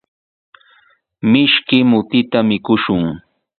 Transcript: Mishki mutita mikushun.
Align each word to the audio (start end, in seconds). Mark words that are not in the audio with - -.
Mishki 1.31 1.77
mutita 1.89 2.39
mikushun. 2.47 3.03